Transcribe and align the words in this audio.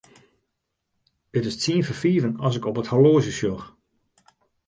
It 1.37 1.43
is 1.49 1.55
tsien 1.57 1.83
foar 1.87 1.99
fiven 2.01 2.33
as 2.45 2.57
ik 2.59 2.67
op 2.69 2.79
it 2.81 2.91
horloazje 2.91 3.33
sjoch. 3.39 3.65